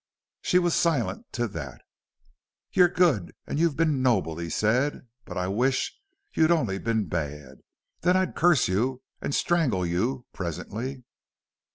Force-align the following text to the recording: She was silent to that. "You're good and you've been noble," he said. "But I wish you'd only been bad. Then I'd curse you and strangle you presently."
She 0.41 0.57
was 0.57 0.73
silent 0.73 1.31
to 1.33 1.47
that. 1.49 1.83
"You're 2.71 2.87
good 2.87 3.35
and 3.45 3.59
you've 3.59 3.75
been 3.77 4.01
noble," 4.01 4.39
he 4.39 4.49
said. 4.49 5.05
"But 5.25 5.37
I 5.37 5.47
wish 5.47 5.95
you'd 6.33 6.49
only 6.49 6.79
been 6.79 7.05
bad. 7.05 7.59
Then 7.99 8.17
I'd 8.17 8.35
curse 8.35 8.67
you 8.67 9.03
and 9.21 9.35
strangle 9.35 9.85
you 9.85 10.25
presently." 10.33 11.03